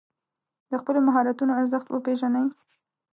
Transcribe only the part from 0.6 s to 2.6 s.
د خپلو مهارتونو ارزښت وپېژنئ.